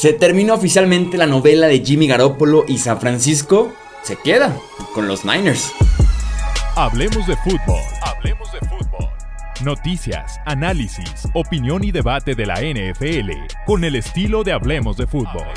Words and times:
Se 0.00 0.12
terminó 0.12 0.54
oficialmente 0.54 1.18
la 1.18 1.26
novela 1.26 1.66
de 1.66 1.84
Jimmy 1.84 2.06
Garoppolo 2.06 2.64
y 2.68 2.78
San 2.78 3.00
Francisco 3.00 3.72
se 4.04 4.14
queda 4.14 4.56
con 4.94 5.08
los 5.08 5.24
Niners. 5.24 5.72
Hablemos 6.76 7.26
de 7.26 7.34
fútbol. 7.38 7.82
Hablemos 8.02 8.52
de 8.52 8.60
fútbol. 8.60 9.08
Noticias, 9.64 10.38
análisis, 10.46 11.26
opinión 11.34 11.82
y 11.82 11.90
debate 11.90 12.36
de 12.36 12.46
la 12.46 12.60
NFL 12.60 13.32
con 13.66 13.82
el 13.82 13.96
estilo 13.96 14.44
de 14.44 14.52
Hablemos 14.52 14.96
de 14.98 15.08
fútbol. 15.08 15.48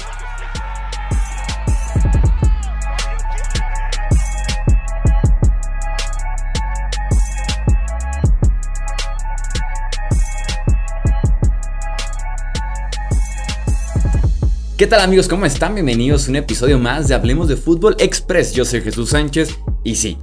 ¿Qué 14.81 14.87
tal 14.87 15.01
amigos? 15.01 15.27
¿Cómo 15.27 15.45
están? 15.45 15.75
Bienvenidos 15.75 16.25
a 16.25 16.31
un 16.31 16.38
episodio 16.38 16.80
más 16.80 17.08
de 17.08 17.13
Hablemos 17.13 17.48
de 17.48 17.55
Fútbol 17.55 17.95
Express. 17.99 18.52
Yo 18.53 18.66
soy 18.66 18.81
Jesús 18.81 19.12
Sánchez 19.12 19.59
y 19.84 19.94
sí, 19.94 20.17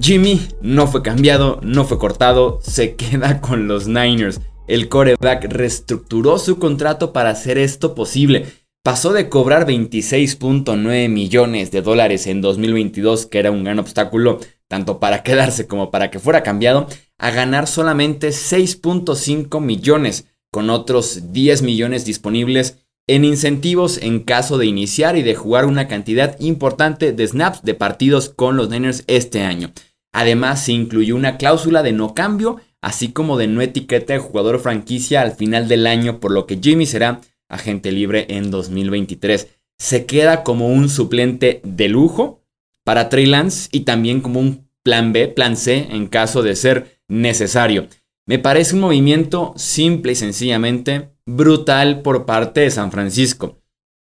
Jimmy 0.00 0.40
no 0.62 0.86
fue 0.86 1.02
cambiado, 1.02 1.58
no 1.64 1.84
fue 1.84 1.98
cortado, 1.98 2.60
se 2.62 2.94
queda 2.96 3.40
con 3.40 3.66
los 3.66 3.88
Niners. 3.88 4.40
El 4.68 4.88
coreback 4.88 5.46
reestructuró 5.52 6.38
su 6.38 6.60
contrato 6.60 7.12
para 7.12 7.30
hacer 7.30 7.58
esto 7.58 7.96
posible. 7.96 8.46
Pasó 8.84 9.12
de 9.12 9.28
cobrar 9.28 9.66
26.9 9.66 11.08
millones 11.08 11.72
de 11.72 11.82
dólares 11.82 12.28
en 12.28 12.40
2022, 12.40 13.26
que 13.26 13.40
era 13.40 13.50
un 13.50 13.64
gran 13.64 13.80
obstáculo 13.80 14.38
tanto 14.68 15.00
para 15.00 15.24
quedarse 15.24 15.66
como 15.66 15.90
para 15.90 16.12
que 16.12 16.20
fuera 16.20 16.44
cambiado, 16.44 16.86
a 17.18 17.32
ganar 17.32 17.66
solamente 17.66 18.28
6.5 18.28 19.60
millones, 19.60 20.26
con 20.52 20.70
otros 20.70 21.32
10 21.32 21.62
millones 21.62 22.04
disponibles 22.04 22.85
en 23.06 23.24
incentivos 23.24 23.98
en 23.98 24.20
caso 24.20 24.58
de 24.58 24.66
iniciar 24.66 25.16
y 25.16 25.22
de 25.22 25.34
jugar 25.34 25.64
una 25.64 25.86
cantidad 25.86 26.38
importante 26.40 27.12
de 27.12 27.26
snaps 27.26 27.62
de 27.62 27.74
partidos 27.74 28.28
con 28.28 28.56
los 28.56 28.68
Niners 28.68 29.04
este 29.06 29.42
año. 29.42 29.72
Además, 30.12 30.64
se 30.64 30.72
incluyó 30.72 31.14
una 31.14 31.36
cláusula 31.36 31.82
de 31.82 31.92
no 31.92 32.14
cambio, 32.14 32.60
así 32.80 33.12
como 33.12 33.36
de 33.36 33.46
no 33.46 33.60
etiqueta 33.60 34.14
de 34.14 34.18
jugador 34.18 34.58
franquicia 34.58 35.20
al 35.20 35.32
final 35.32 35.68
del 35.68 35.86
año, 35.86 36.20
por 36.20 36.32
lo 36.32 36.46
que 36.46 36.58
Jimmy 36.60 36.86
será 36.86 37.20
agente 37.48 37.92
libre 37.92 38.26
en 38.28 38.50
2023. 38.50 39.48
Se 39.78 40.06
queda 40.06 40.42
como 40.42 40.68
un 40.68 40.88
suplente 40.88 41.60
de 41.64 41.88
lujo 41.88 42.40
para 42.82 43.08
Trey 43.08 43.26
Lance 43.26 43.68
y 43.72 43.80
también 43.80 44.20
como 44.20 44.40
un 44.40 44.68
plan 44.82 45.12
B, 45.12 45.28
plan 45.28 45.56
C 45.56 45.88
en 45.90 46.06
caso 46.06 46.42
de 46.42 46.56
ser 46.56 47.00
necesario. 47.08 47.88
Me 48.28 48.40
parece 48.40 48.74
un 48.74 48.80
movimiento 48.80 49.54
simple 49.56 50.12
y 50.12 50.16
sencillamente 50.16 51.12
brutal 51.26 52.02
por 52.02 52.26
parte 52.26 52.60
de 52.60 52.70
San 52.72 52.90
Francisco. 52.90 53.62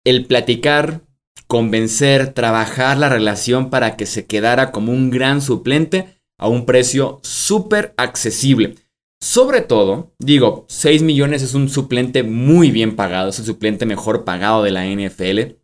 El 0.04 0.26
platicar, 0.26 1.02
convencer, 1.48 2.32
trabajar 2.32 2.98
la 2.98 3.08
relación 3.08 3.68
para 3.68 3.96
que 3.96 4.06
se 4.06 4.26
quedara 4.26 4.70
como 4.70 4.92
un 4.92 5.10
gran 5.10 5.42
suplente 5.42 6.20
a 6.38 6.46
un 6.48 6.66
precio 6.66 7.18
súper 7.24 7.94
accesible. 7.96 8.76
Sobre 9.20 9.60
todo, 9.60 10.14
digo, 10.20 10.66
6 10.68 11.02
millones 11.02 11.42
es 11.42 11.54
un 11.54 11.68
suplente 11.68 12.22
muy 12.22 12.70
bien 12.70 12.94
pagado, 12.94 13.30
es 13.30 13.40
el 13.40 13.44
suplente 13.44 13.86
mejor 13.86 14.24
pagado 14.24 14.62
de 14.62 14.70
la 14.70 14.86
NFL, 14.86 15.56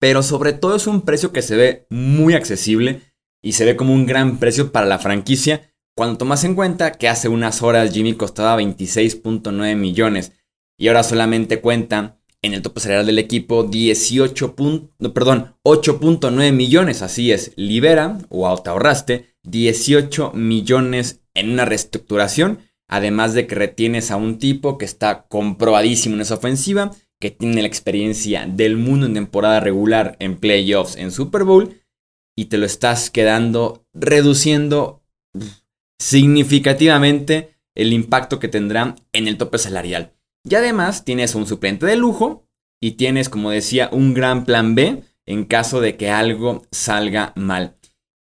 pero 0.00 0.22
sobre 0.22 0.54
todo 0.54 0.76
es 0.76 0.86
un 0.86 1.02
precio 1.02 1.32
que 1.32 1.42
se 1.42 1.56
ve 1.56 1.86
muy 1.90 2.32
accesible 2.32 3.02
y 3.42 3.52
se 3.52 3.66
ve 3.66 3.76
como 3.76 3.92
un 3.92 4.06
gran 4.06 4.38
precio 4.38 4.72
para 4.72 4.86
la 4.86 4.98
franquicia 4.98 5.67
cuando 5.98 6.16
tomas 6.16 6.44
en 6.44 6.54
cuenta 6.54 6.92
que 6.92 7.08
hace 7.08 7.28
unas 7.28 7.60
horas 7.60 7.92
Jimmy 7.92 8.14
costaba 8.14 8.62
26.9 8.62 9.74
millones 9.74 10.30
y 10.78 10.86
ahora 10.86 11.02
solamente 11.02 11.60
cuenta 11.60 12.20
en 12.40 12.54
el 12.54 12.62
tope 12.62 12.78
salarial 12.78 13.06
del 13.06 13.18
equipo 13.18 13.64
18. 13.64 14.54
perdón, 15.12 15.56
8.9 15.64 16.52
millones, 16.52 17.02
así 17.02 17.32
es, 17.32 17.50
libera 17.56 18.16
o 18.28 18.56
te 18.62 18.70
ahorraste 18.70 19.34
18 19.42 20.34
millones 20.34 21.20
en 21.34 21.50
una 21.50 21.64
reestructuración, 21.64 22.60
además 22.86 23.34
de 23.34 23.48
que 23.48 23.56
retienes 23.56 24.12
a 24.12 24.16
un 24.18 24.38
tipo 24.38 24.78
que 24.78 24.84
está 24.84 25.26
comprobadísimo 25.26 26.14
en 26.14 26.20
esa 26.20 26.36
ofensiva, 26.36 26.92
que 27.18 27.32
tiene 27.32 27.60
la 27.60 27.66
experiencia 27.66 28.46
del 28.46 28.76
mundo 28.76 29.06
en 29.06 29.14
temporada 29.14 29.58
regular, 29.58 30.14
en 30.20 30.36
playoffs, 30.36 30.94
en 30.94 31.10
Super 31.10 31.42
Bowl, 31.42 31.80
y 32.36 32.44
te 32.44 32.56
lo 32.56 32.66
estás 32.66 33.10
quedando 33.10 33.84
reduciendo 33.94 35.02
significativamente 35.98 37.58
el 37.74 37.92
impacto 37.92 38.38
que 38.38 38.48
tendrá 38.48 38.96
en 39.12 39.28
el 39.28 39.38
tope 39.38 39.58
salarial. 39.58 40.12
Y 40.48 40.54
además 40.54 41.04
tienes 41.04 41.34
un 41.34 41.46
suplente 41.46 41.86
de 41.86 41.96
lujo 41.96 42.46
y 42.80 42.92
tienes, 42.92 43.28
como 43.28 43.50
decía, 43.50 43.88
un 43.92 44.14
gran 44.14 44.44
plan 44.44 44.74
B 44.74 45.02
en 45.26 45.44
caso 45.44 45.80
de 45.80 45.96
que 45.96 46.10
algo 46.10 46.64
salga 46.70 47.32
mal. 47.36 47.76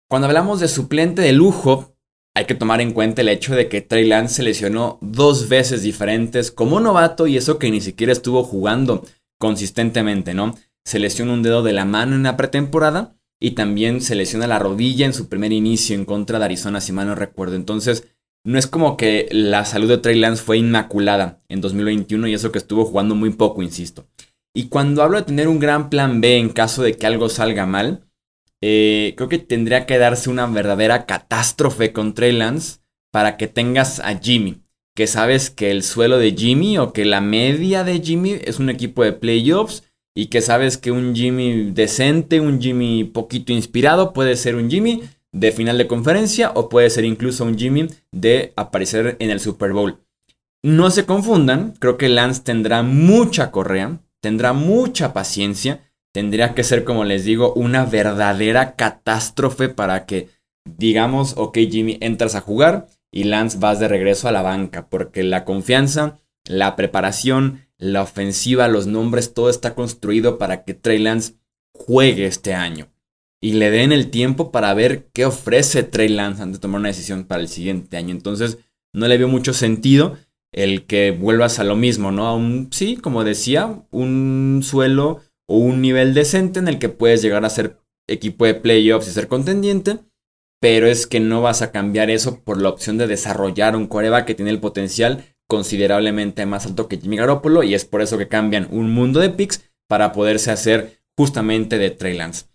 Cuando 0.09 0.28
hablamos 0.28 0.59
de 0.59 0.68
suplente 0.68 1.22
de 1.22 1.34
lujo, 1.34 1.96
hay 2.35 2.46
que 2.46 2.56
tomar 2.56 2.81
en 2.81 2.91
cuenta 2.91 3.22
el 3.22 3.30
hecho 3.30 3.56
de 3.56 3.69
que 3.69 3.81
Trey 3.81 4.08
Lance 4.08 4.35
se 4.35 4.44
lesionó 4.44 4.97
dos 5.02 5.47
veces 5.47 5.84
diferentes 5.84 6.52
como 6.52 6.80
novato 6.80 7.28
y 7.28 7.38
eso 7.38 7.59
que 7.59 7.72
ni 7.72 7.80
siquiera 7.80 8.12
estuvo 8.12 8.44
jugando 8.44 9.06
consistentemente, 9.40 10.34
¿no? 10.34 10.56
Se 10.84 11.00
lesiona 11.00 11.34
un 11.34 11.44
dedo 11.44 11.64
de 11.64 11.74
la 11.74 11.85
mano 11.85 12.16
en 12.16 12.24
la 12.24 12.38
pretemporada 12.38 13.15
y 13.40 13.51
también 13.51 14.01
se 14.01 14.16
lesiona 14.16 14.47
la 14.47 14.59
rodilla 14.59 15.06
en 15.06 15.13
su 15.13 15.28
primer 15.28 15.51
inicio 15.51 15.96
en 15.96 16.06
contra 16.06 16.40
de 16.40 16.46
Arizona, 16.46 16.81
si 16.81 16.91
mal 16.91 17.07
no 17.07 17.16
recuerdo. 17.16 17.56
Entonces, 17.56 18.07
no 18.46 18.59
es 18.59 18.68
como 18.68 18.96
que 18.96 19.28
la 19.31 19.66
salud 19.66 19.90
de 19.90 19.97
Trey 19.97 20.19
Lance 20.19 20.44
fue 20.44 20.57
inmaculada 20.57 21.41
en 21.50 21.62
2021 21.62 22.28
y 22.28 22.34
eso 22.34 22.51
que 22.51 22.59
estuvo 22.59 22.85
jugando 22.85 23.16
muy 23.16 23.31
poco, 23.31 23.63
insisto. 23.63 24.07
Y 24.53 24.69
cuando 24.69 25.03
hablo 25.03 25.18
de 25.18 25.23
tener 25.23 25.47
un 25.47 25.59
gran 25.59 25.90
plan 25.90 26.22
B 26.22 26.38
en 26.38 26.50
caso 26.50 26.84
de 26.84 26.94
que 26.94 27.07
algo 27.07 27.28
salga 27.28 27.66
mal, 27.66 28.06
eh, 28.62 29.13
creo 29.18 29.29
que 29.29 29.40
tendría 29.40 29.85
que 29.85 29.97
darse 29.97 30.29
una 30.29 30.46
verdadera 30.46 31.06
catástrofe 31.06 31.91
con 31.91 32.13
Trey 32.13 32.31
Lance 32.31 32.79
para 33.12 33.35
que 33.35 33.47
tengas 33.47 34.00
a 34.00 34.17
Jimmy. 34.17 34.62
Que 34.96 35.07
sabes 35.07 35.50
que 35.50 35.72
el 35.72 35.84
suelo 35.84 36.19
de 36.19 36.31
Jimmy 36.31 36.78
o 36.78 36.94
que 36.94 37.03
la 37.03 37.19
media 37.19 37.84
de 37.84 38.00
Jimmy 38.00 38.40
es 38.44 38.59
un 38.59 38.69
equipo 38.69 39.03
de 39.03 39.12
playoffs 39.12 39.84
y 40.16 40.28
que 40.28 40.42
sabes 40.42 40.78
que 40.78 40.92
un 40.92 41.14
Jimmy 41.14 41.72
decente, 41.72 42.40
un 42.40 42.62
Jimmy 42.62 43.03
poquito 43.03 43.52
inspirado 43.52 44.14
puede 44.14 44.36
ser 44.38 44.56
un 44.56 44.70
Jimmy 44.70 45.03
de 45.31 45.52
final 45.52 45.78
de 45.78 45.88
conferencia 45.88 46.52
o 46.56 46.70
puede 46.70 46.90
ser 46.90 47.03
incluso 47.03 47.44
un 47.44 47.58
Jimmy 47.58 47.88
de 48.12 48.53
aparecer 48.56 49.18
en 49.20 49.30
el 49.30 49.42
Super 49.42 49.74
Bowl. 49.74 50.00
No 50.64 50.90
se 50.90 51.06
confundan, 51.06 51.74
creo 51.80 51.98
que 51.98 52.09
Lance 52.09 52.42
tendrá 52.42 52.81
mucha 52.81 53.52
correa, 53.52 54.00
tendrá 54.22 54.53
mucha 54.53 55.14
paciencia, 55.14 55.81
tendría 56.14 56.56
que 56.56 56.64
ser, 56.64 56.86
como 56.86 57.03
les 57.03 57.26
digo, 57.26 57.53
una 57.53 57.86
verdadera 57.86 58.76
catástrofe 58.76 59.70
para 59.70 60.06
que 60.06 60.30
digamos, 60.66 61.34
ok 61.38 61.58
Jimmy, 61.70 61.97
entras 62.02 62.36
a 62.36 62.42
jugar 62.42 62.88
y 63.12 63.26
Lance 63.26 63.58
vas 63.59 63.80
de 63.80 63.88
regreso 63.88 64.28
a 64.28 64.32
la 64.32 64.42
banca, 64.42 64.88
porque 64.90 65.24
la 65.24 65.46
confianza, 65.46 66.20
la 66.46 66.76
preparación, 66.76 67.65
la 67.78 68.02
ofensiva, 68.02 68.68
los 68.68 68.88
nombres, 68.88 69.34
todo 69.34 69.50
está 69.50 69.75
construido 69.75 70.38
para 70.38 70.63
que 70.63 70.74
Trey 70.74 71.00
Lance 71.00 71.36
juegue 71.74 72.25
este 72.25 72.53
año 72.53 72.91
y 73.41 73.53
le 73.53 73.69
den 73.69 73.91
el 73.91 74.09
tiempo 74.09 74.52
para 74.52 74.74
ver 74.74 75.09
qué 75.13 75.25
ofrece 75.25 75.84
Trey 75.84 76.09
Lance 76.09 76.41
antes 76.41 76.59
de 76.59 76.62
tomar 76.62 76.80
una 76.80 76.90
decisión 76.90 77.25
para 77.25 77.41
el 77.41 77.47
siguiente 77.47 77.97
año. 77.97 78.12
Entonces, 78.12 78.58
no 78.94 79.08
le 79.08 79.18
veo 79.18 79.28
mucho 79.28 79.53
sentido 79.53 80.18
el 80.52 80.85
que 80.85 81.12
vuelvas 81.12 81.59
a 81.59 81.66
lo 81.66 81.75
mismo, 81.75 82.12
¿no? 82.12 82.28
A 82.28 82.35
un, 82.35 82.69
sí, 82.72 82.96
como 82.96 83.24
decía, 83.24 83.85
un 83.91 84.62
suelo 84.64 85.22
o 85.47 85.58
un 85.58 85.81
nivel 85.81 86.14
decente 86.14 86.59
en 86.59 86.68
el 86.68 86.80
que 86.80 86.90
puedes 86.90 87.22
llegar 87.22 87.44
a 87.44 87.50
ser 87.50 87.78
equipo 88.08 88.46
de 88.46 88.56
playoffs 88.56 89.08
y 89.08 89.12
ser 89.12 89.28
contendiente, 89.28 90.00
pero 90.62 90.88
es 90.88 91.08
que 91.08 91.19
no 91.19 91.41
vas 91.41 91.62
a 91.62 91.72
cambiar 91.72 92.09
eso 92.09 92.44
por 92.44 92.62
la 92.62 92.69
opción 92.69 92.97
de 92.97 93.08
desarrollar 93.08 93.75
un 93.75 93.88
coreback 93.88 94.25
que 94.25 94.35
tiene 94.35 94.52
el 94.52 94.62
potencial 94.62 95.25
considerablemente 95.47 96.45
más 96.45 96.66
alto 96.66 96.88
que 96.88 96.97
Jimmy 96.97 97.17
Garoppolo 97.17 97.63
y 97.63 97.73
es 97.73 97.85
por 97.85 98.01
eso 98.01 98.17
que 98.17 98.28
cambian 98.28 98.67
un 98.72 98.91
mundo 98.91 99.19
de 99.19 99.29
picks 99.29 99.69
para 99.88 100.11
poderse 100.11 100.51
hacer 100.51 100.99
justamente 101.17 101.78
de 101.78 101.91
Trey 101.91 102.17
Lance. 102.17 102.46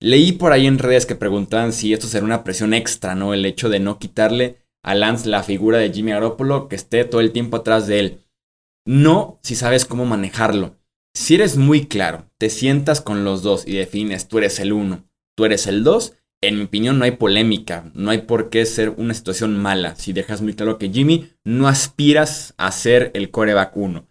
Leí 0.00 0.32
por 0.32 0.52
ahí 0.52 0.66
en 0.66 0.78
redes 0.78 1.06
que 1.06 1.14
preguntaban 1.14 1.72
si 1.72 1.92
esto 1.92 2.06
será 2.06 2.24
una 2.24 2.44
presión 2.44 2.74
extra, 2.74 3.14
¿no? 3.14 3.32
El 3.32 3.46
hecho 3.46 3.68
de 3.68 3.80
no 3.80 3.98
quitarle 3.98 4.58
a 4.82 4.94
Lance 4.94 5.28
la 5.28 5.42
figura 5.42 5.78
de 5.78 5.90
Jimmy 5.92 6.12
Garoppolo 6.12 6.68
que 6.68 6.76
esté 6.76 7.04
todo 7.04 7.20
el 7.20 7.32
tiempo 7.32 7.56
atrás 7.56 7.86
de 7.86 8.00
él. 8.00 8.20
No 8.86 9.38
si 9.42 9.54
sabes 9.54 9.86
cómo 9.86 10.04
manejarlo. 10.04 10.76
Si 11.14 11.36
eres 11.36 11.56
muy 11.56 11.86
claro, 11.86 12.28
te 12.38 12.50
sientas 12.50 13.00
con 13.00 13.24
los 13.24 13.42
dos 13.42 13.66
y 13.66 13.72
defines, 13.72 14.28
tú 14.28 14.38
eres 14.38 14.58
el 14.58 14.72
uno, 14.72 15.08
tú 15.36 15.44
eres 15.44 15.66
el 15.66 15.84
dos, 15.84 16.14
en 16.46 16.58
mi 16.58 16.64
opinión 16.64 16.98
no 16.98 17.04
hay 17.04 17.12
polémica, 17.12 17.90
no 17.94 18.10
hay 18.10 18.18
por 18.18 18.50
qué 18.50 18.64
ser 18.66 18.90
una 18.90 19.14
situación 19.14 19.56
mala. 19.60 19.96
Si 19.96 20.12
dejas 20.12 20.42
muy 20.42 20.54
claro 20.54 20.78
que 20.78 20.90
Jimmy 20.90 21.30
no 21.44 21.68
aspiras 21.68 22.54
a 22.56 22.70
ser 22.72 23.10
el 23.14 23.30
coreback 23.30 23.76
uno. 23.76 24.08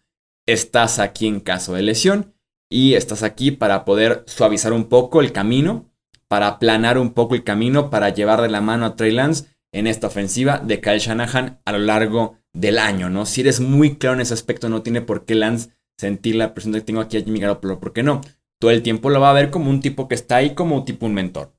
Estás 0.48 1.00
aquí 1.00 1.28
en 1.28 1.40
caso 1.40 1.74
de 1.74 1.84
lesión 1.84 2.34
y 2.70 2.96
estás 2.96 3.24
aquí 3.24 3.52
para 3.52 3.86
poder 3.86 4.24
suavizar 4.28 4.74
un 4.74 4.86
poco 4.86 5.22
el 5.22 5.32
camino, 5.32 5.92
para 6.28 6.48
aplanar 6.48 6.98
un 6.98 7.14
poco 7.14 7.36
el 7.36 7.44
camino, 7.44 7.90
para 7.90 8.10
llevar 8.10 8.42
de 8.42 8.50
la 8.50 8.62
mano 8.62 8.86
a 8.86 8.96
Trey 8.96 9.12
Lance 9.12 9.46
en 9.72 9.88
esta 9.88 10.08
ofensiva 10.08 10.60
de 10.60 10.82
Kyle 10.82 11.00
Shanahan 11.00 11.62
a 11.66 11.72
lo 11.72 11.80
largo 11.80 12.38
del 12.54 12.78
año, 12.78 13.10
¿no? 13.10 13.26
Si 13.26 13.42
eres 13.42 13.60
muy 13.60 13.98
claro 13.98 14.16
en 14.16 14.22
ese 14.22 14.34
aspecto, 14.34 14.70
no 14.70 14.82
tiene 14.82 15.02
por 15.02 15.26
qué 15.26 15.36
Lance 15.36 15.70
sentir 15.98 16.36
la 16.36 16.54
presión 16.54 16.74
que 16.74 16.82
tengo 16.82 17.02
aquí 17.02 17.18
a 17.18 17.24
Jimmy 17.24 17.40
Garoppolo, 17.40 17.80
¿por 17.80 17.94
qué 17.94 18.04
no? 18.04 18.22
Todo 18.60 18.72
el 18.72 18.82
tiempo 18.82 19.10
lo 19.10 19.20
va 19.20 19.30
a 19.30 19.34
ver 19.34 19.50
como 19.50 19.70
un 19.70 19.82
tipo 19.82 20.08
que 20.08 20.16
está 20.16 20.38
ahí 20.38 20.54
como 20.54 20.84
tipo 20.86 21.06
un 21.06 21.14
mentor, 21.14 21.54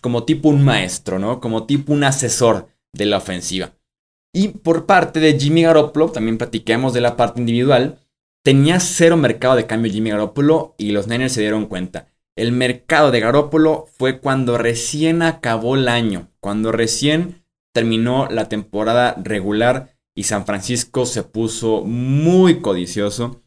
como 0.00 0.24
tipo 0.24 0.48
un 0.48 0.64
maestro, 0.64 1.18
¿no? 1.18 1.40
Como 1.40 1.66
tipo 1.66 1.92
un 1.92 2.04
asesor 2.04 2.68
de 2.92 3.06
la 3.06 3.18
ofensiva. 3.18 3.72
Y 4.32 4.48
por 4.48 4.86
parte 4.86 5.20
de 5.20 5.38
Jimmy 5.38 5.62
Garoppolo, 5.62 6.10
también 6.10 6.38
platiquemos 6.38 6.92
de 6.92 7.00
la 7.00 7.16
parte 7.16 7.40
individual, 7.40 8.00
tenía 8.42 8.80
cero 8.80 9.16
mercado 9.16 9.56
de 9.56 9.66
cambio 9.66 9.92
Jimmy 9.92 10.10
Garoppolo 10.10 10.74
y 10.78 10.92
los 10.92 11.08
Niners 11.08 11.32
se 11.32 11.40
dieron 11.40 11.66
cuenta. 11.66 12.08
El 12.36 12.52
mercado 12.52 13.10
de 13.10 13.20
Garoppolo 13.20 13.86
fue 13.98 14.20
cuando 14.20 14.58
recién 14.58 15.22
acabó 15.22 15.74
el 15.74 15.88
año, 15.88 16.30
cuando 16.40 16.70
recién 16.70 17.42
terminó 17.72 18.28
la 18.30 18.48
temporada 18.48 19.16
regular 19.22 19.96
y 20.14 20.24
San 20.24 20.46
Francisco 20.46 21.04
se 21.06 21.24
puso 21.24 21.82
muy 21.82 22.60
codicioso. 22.60 23.42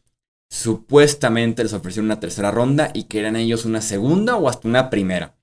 Supuestamente 0.50 1.62
les 1.62 1.72
ofrecieron 1.72 2.06
una 2.06 2.20
tercera 2.20 2.50
ronda 2.50 2.90
y 2.92 3.04
querían 3.04 3.36
ellos 3.36 3.64
una 3.64 3.80
segunda 3.80 4.36
o 4.36 4.48
hasta 4.48 4.68
una 4.68 4.90
primera. 4.90 5.36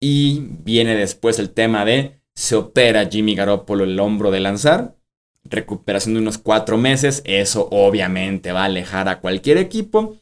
Y 0.00 0.40
viene 0.62 0.94
después 0.94 1.38
el 1.38 1.50
tema 1.50 1.84
de 1.84 2.20
se 2.34 2.54
opera 2.54 3.08
Jimmy 3.10 3.34
Garoppolo 3.34 3.84
el 3.84 3.98
hombro 3.98 4.30
de 4.30 4.40
lanzar. 4.40 4.96
Recuperación 5.44 6.14
de 6.14 6.20
unos 6.20 6.38
cuatro 6.38 6.76
meses. 6.76 7.22
Eso 7.24 7.68
obviamente 7.70 8.52
va 8.52 8.62
a 8.62 8.66
alejar 8.66 9.08
a 9.08 9.20
cualquier 9.20 9.56
equipo. 9.56 10.16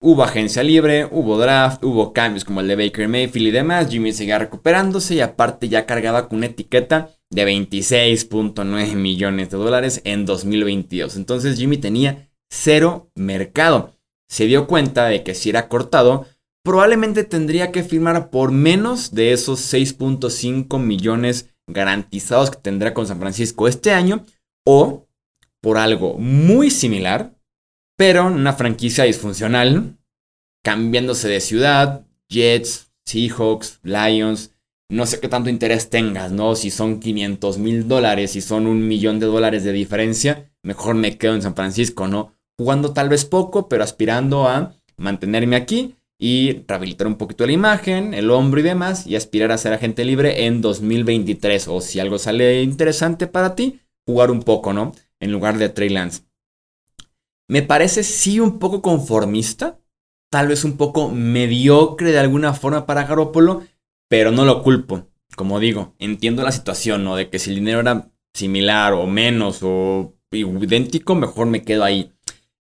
Hubo 0.00 0.24
agencia 0.24 0.64
libre, 0.64 1.06
hubo 1.08 1.38
draft, 1.38 1.84
hubo 1.84 2.12
cambios 2.12 2.44
como 2.44 2.60
el 2.60 2.68
de 2.68 2.74
Baker 2.76 3.06
Mayfield 3.06 3.48
y 3.48 3.50
demás. 3.52 3.88
Jimmy 3.88 4.12
seguía 4.12 4.38
recuperándose 4.38 5.14
y 5.14 5.20
aparte 5.20 5.68
ya 5.68 5.86
cargaba 5.86 6.28
con 6.28 6.38
una 6.38 6.46
etiqueta 6.46 7.10
de 7.30 7.46
26.9 7.46 8.94
millones 8.96 9.50
de 9.50 9.56
dólares 9.56 10.00
en 10.04 10.26
2022. 10.26 11.16
Entonces 11.16 11.56
Jimmy 11.56 11.76
tenía 11.76 12.30
cero 12.50 13.10
mercado. 13.14 13.96
Se 14.28 14.46
dio 14.46 14.66
cuenta 14.66 15.06
de 15.06 15.22
que 15.22 15.34
si 15.34 15.50
era 15.50 15.68
cortado, 15.68 16.26
probablemente 16.64 17.24
tendría 17.24 17.72
que 17.72 17.82
firmar 17.82 18.30
por 18.30 18.52
menos 18.52 19.14
de 19.14 19.32
esos 19.32 19.60
6.5 19.72 20.78
millones 20.78 21.50
garantizados 21.68 22.50
que 22.50 22.60
tendrá 22.60 22.94
con 22.94 23.06
San 23.06 23.18
Francisco 23.18 23.68
este 23.68 23.92
año 23.92 24.24
o 24.66 25.06
por 25.60 25.78
algo 25.78 26.18
muy 26.18 26.70
similar, 26.70 27.34
pero 27.96 28.26
una 28.26 28.52
franquicia 28.52 29.04
disfuncional, 29.04 29.96
cambiándose 30.64 31.28
de 31.28 31.40
ciudad, 31.40 32.06
Jets, 32.28 32.92
Seahawks, 33.06 33.80
Lions, 33.82 34.50
no 34.90 35.06
sé 35.06 35.20
qué 35.20 35.28
tanto 35.28 35.50
interés 35.50 35.88
tengas, 35.88 36.32
¿no? 36.32 36.54
Si 36.54 36.70
son 36.70 37.00
500 37.00 37.58
mil 37.58 37.88
dólares, 37.88 38.32
si 38.32 38.40
son 38.40 38.66
un 38.66 38.86
millón 38.86 39.20
de 39.20 39.26
dólares 39.26 39.64
de 39.64 39.72
diferencia, 39.72 40.52
mejor 40.62 40.94
me 40.96 41.16
quedo 41.16 41.34
en 41.34 41.42
San 41.42 41.54
Francisco, 41.54 42.08
¿no? 42.08 42.34
Jugando 42.58 42.92
tal 42.92 43.08
vez 43.08 43.24
poco, 43.24 43.68
pero 43.68 43.84
aspirando 43.84 44.48
a 44.48 44.74
mantenerme 44.96 45.56
aquí 45.56 45.96
y 46.22 46.62
rehabilitar 46.68 47.08
un 47.08 47.16
poquito 47.16 47.44
la 47.44 47.50
imagen, 47.50 48.14
el 48.14 48.30
hombro 48.30 48.60
y 48.60 48.62
demás, 48.62 49.08
y 49.08 49.16
aspirar 49.16 49.50
a 49.50 49.58
ser 49.58 49.72
agente 49.72 50.04
libre 50.04 50.46
en 50.46 50.60
2023. 50.60 51.66
O 51.66 51.80
si 51.80 51.98
algo 51.98 52.16
sale 52.16 52.62
interesante 52.62 53.26
para 53.26 53.56
ti, 53.56 53.80
jugar 54.06 54.30
un 54.30 54.44
poco, 54.44 54.72
¿no? 54.72 54.92
En 55.18 55.32
lugar 55.32 55.58
de 55.58 55.68
Trey 55.68 55.88
Lance. 55.88 56.22
Me 57.48 57.62
parece 57.62 58.04
sí 58.04 58.38
un 58.38 58.60
poco 58.60 58.82
conformista, 58.82 59.80
tal 60.30 60.46
vez 60.46 60.62
un 60.62 60.76
poco 60.76 61.10
mediocre 61.10 62.12
de 62.12 62.20
alguna 62.20 62.54
forma 62.54 62.86
para 62.86 63.02
Garoppolo, 63.02 63.64
pero 64.08 64.30
no 64.30 64.44
lo 64.44 64.62
culpo. 64.62 65.08
Como 65.34 65.58
digo, 65.58 65.96
entiendo 65.98 66.44
la 66.44 66.52
situación, 66.52 67.02
¿no? 67.02 67.16
De 67.16 67.30
que 67.30 67.40
si 67.40 67.50
el 67.50 67.56
dinero 67.56 67.80
era 67.80 68.12
similar 68.32 68.92
o 68.92 69.08
menos 69.08 69.58
o 69.62 70.14
idéntico, 70.30 71.16
mejor 71.16 71.48
me 71.48 71.64
quedo 71.64 71.82
ahí. 71.82 72.12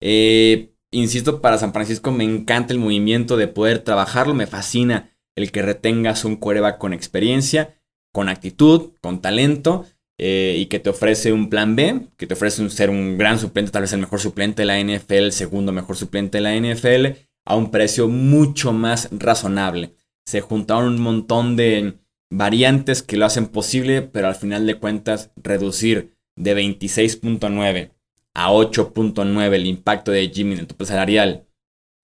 Eh, 0.00 0.76
insisto, 0.90 1.40
para 1.40 1.58
San 1.58 1.72
Francisco 1.72 2.10
me 2.10 2.24
encanta 2.24 2.72
el 2.72 2.78
movimiento 2.78 3.36
de 3.36 3.48
poder 3.48 3.80
trabajarlo, 3.80 4.34
me 4.34 4.46
fascina 4.46 5.10
el 5.36 5.52
que 5.52 5.62
retengas 5.62 6.24
un 6.24 6.36
cuerva 6.36 6.78
con 6.78 6.92
experiencia, 6.92 7.80
con 8.12 8.28
actitud, 8.28 8.92
con 9.00 9.20
talento. 9.20 9.86
Eh, 10.20 10.56
y 10.58 10.66
que 10.66 10.80
te 10.80 10.90
ofrece 10.90 11.32
un 11.32 11.48
plan 11.48 11.76
B, 11.76 12.08
que 12.16 12.26
te 12.26 12.34
ofrece 12.34 12.60
un, 12.60 12.70
ser 12.70 12.90
un 12.90 13.16
gran 13.16 13.38
suplente, 13.38 13.70
tal 13.70 13.82
vez 13.82 13.92
el 13.92 14.00
mejor 14.00 14.18
suplente 14.18 14.62
de 14.62 14.66
la 14.66 14.80
NFL, 14.80 15.14
el 15.14 15.32
segundo 15.32 15.70
mejor 15.70 15.96
suplente 15.96 16.38
de 16.38 16.42
la 16.42 16.56
NFL, 16.56 17.20
a 17.46 17.54
un 17.54 17.70
precio 17.70 18.08
mucho 18.08 18.72
más 18.72 19.08
razonable. 19.12 19.94
Se 20.26 20.40
juntaron 20.40 20.94
un 20.94 21.00
montón 21.00 21.54
de 21.54 21.98
variantes 22.30 23.04
que 23.04 23.16
lo 23.16 23.26
hacen 23.26 23.46
posible, 23.46 24.02
pero 24.02 24.26
al 24.26 24.34
final 24.34 24.66
de 24.66 24.74
cuentas 24.74 25.30
reducir 25.36 26.16
de 26.36 26.56
26.9 26.56 27.92
a 28.38 28.52
8.9 28.52 29.52
el 29.52 29.66
impacto 29.66 30.12
de 30.12 30.28
Jimmy 30.28 30.54
en 30.54 30.60
el 30.60 30.66
tope 30.68 30.84
salarial 30.84 31.44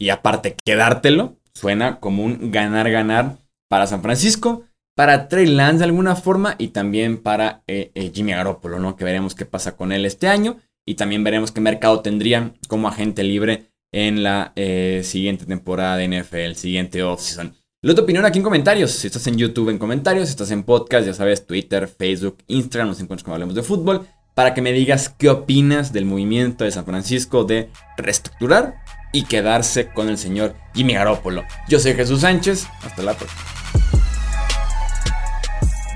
y 0.00 0.08
aparte 0.08 0.56
quedártelo, 0.64 1.38
suena 1.54 2.00
como 2.00 2.24
un 2.24 2.50
ganar-ganar 2.50 3.38
para 3.70 3.86
San 3.86 4.02
Francisco, 4.02 4.64
para 4.96 5.28
Trey 5.28 5.46
Lance 5.46 5.78
de 5.78 5.84
alguna 5.84 6.16
forma 6.16 6.56
y 6.58 6.68
también 6.68 7.22
para 7.22 7.62
eh, 7.68 7.92
eh, 7.94 8.10
Jimmy 8.12 8.32
Garoppolo, 8.32 8.80
¿no? 8.80 8.96
Que 8.96 9.04
veremos 9.04 9.36
qué 9.36 9.46
pasa 9.46 9.76
con 9.76 9.92
él 9.92 10.04
este 10.06 10.26
año 10.26 10.58
y 10.84 10.96
también 10.96 11.22
veremos 11.22 11.52
qué 11.52 11.60
mercado 11.60 12.00
tendrían 12.00 12.58
como 12.66 12.88
agente 12.88 13.22
libre 13.22 13.70
en 13.92 14.24
la 14.24 14.52
eh, 14.56 15.02
siguiente 15.04 15.46
temporada 15.46 15.96
de 15.96 16.20
NFL, 16.20 16.54
siguiente 16.56 17.04
offseason. 17.04 17.54
La 17.80 17.94
tu 17.94 18.02
opinión 18.02 18.24
aquí 18.24 18.38
en 18.38 18.44
comentarios. 18.44 18.90
Si 18.90 19.06
estás 19.06 19.26
en 19.28 19.36
YouTube, 19.36 19.68
en 19.68 19.78
comentarios. 19.78 20.26
Si 20.26 20.32
estás 20.32 20.50
en 20.50 20.64
podcast, 20.64 21.06
ya 21.06 21.14
sabes, 21.14 21.46
Twitter, 21.46 21.86
Facebook, 21.86 22.38
Instagram, 22.48 22.88
nos 22.88 23.00
encuentras 23.00 23.22
como 23.22 23.34
hablemos 23.34 23.54
de 23.54 23.62
fútbol 23.62 24.06
para 24.34 24.54
que 24.54 24.62
me 24.62 24.72
digas 24.72 25.14
qué 25.16 25.30
opinas 25.30 25.92
del 25.92 26.04
movimiento 26.04 26.64
de 26.64 26.72
San 26.72 26.84
Francisco 26.84 27.44
de 27.44 27.70
reestructurar 27.96 28.76
y 29.12 29.24
quedarse 29.24 29.88
con 29.88 30.08
el 30.08 30.18
señor 30.18 30.56
Jimmy 30.74 30.94
Garoppolo. 30.94 31.44
Yo 31.68 31.78
soy 31.78 31.94
Jesús 31.94 32.22
Sánchez, 32.22 32.66
hasta 32.84 33.02
la 33.02 33.14
próxima. 33.14 33.42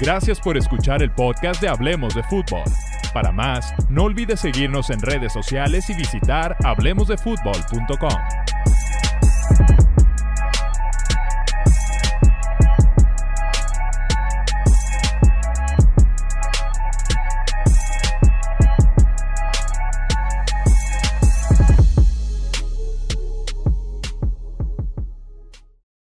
Gracias 0.00 0.38
por 0.40 0.56
escuchar 0.56 1.02
el 1.02 1.10
podcast 1.10 1.60
de 1.60 1.68
Hablemos 1.68 2.14
de 2.14 2.22
Fútbol. 2.24 2.62
Para 3.12 3.32
más, 3.32 3.74
no 3.88 4.04
olvides 4.04 4.40
seguirnos 4.40 4.90
en 4.90 5.00
redes 5.00 5.32
sociales 5.32 5.90
y 5.90 5.94
visitar 5.94 6.56
hablemosdefutbol.com. 6.62 8.37